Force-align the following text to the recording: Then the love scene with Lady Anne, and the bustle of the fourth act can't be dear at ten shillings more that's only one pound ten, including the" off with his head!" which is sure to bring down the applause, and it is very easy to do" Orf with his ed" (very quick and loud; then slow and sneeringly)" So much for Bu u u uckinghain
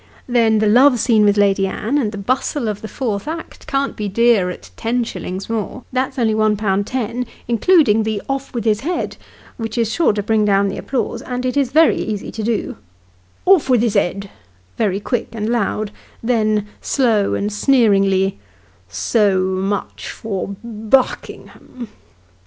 Then 0.27 0.57
the 0.57 0.65
love 0.67 0.97
scene 0.99 1.25
with 1.25 1.37
Lady 1.37 1.67
Anne, 1.67 1.99
and 1.99 2.11
the 2.11 2.17
bustle 2.17 2.67
of 2.67 2.81
the 2.81 2.87
fourth 2.87 3.27
act 3.27 3.67
can't 3.67 3.95
be 3.95 4.07
dear 4.07 4.49
at 4.49 4.71
ten 4.75 5.03
shillings 5.03 5.47
more 5.47 5.83
that's 5.93 6.17
only 6.17 6.33
one 6.33 6.57
pound 6.57 6.87
ten, 6.87 7.27
including 7.47 8.01
the" 8.01 8.19
off 8.27 8.51
with 8.51 8.65
his 8.65 8.79
head!" 8.79 9.15
which 9.57 9.77
is 9.77 9.93
sure 9.93 10.11
to 10.13 10.23
bring 10.23 10.43
down 10.43 10.69
the 10.69 10.77
applause, 10.79 11.21
and 11.21 11.45
it 11.45 11.55
is 11.55 11.71
very 11.71 11.97
easy 11.97 12.31
to 12.31 12.41
do" 12.41 12.77
Orf 13.45 13.69
with 13.69 13.83
his 13.83 13.95
ed" 13.95 14.31
(very 14.75 14.99
quick 14.99 15.27
and 15.33 15.49
loud; 15.51 15.91
then 16.23 16.65
slow 16.81 17.35
and 17.35 17.53
sneeringly)" 17.53 18.39
So 18.89 19.41
much 19.41 20.09
for 20.09 20.47
Bu 20.47 20.57
u 20.67 20.73
u 20.85 20.89
uckinghain 20.89 21.87